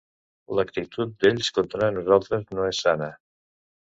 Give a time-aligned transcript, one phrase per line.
[0.59, 3.11] L'actitud d'ells contra nosaltres no és sana.